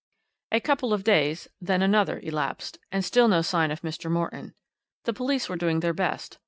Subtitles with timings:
[0.51, 4.09] "A couple of days, then another, elapsed, and still no sign of Mr.
[4.09, 4.55] Morton.
[5.03, 6.39] The police were doing their best.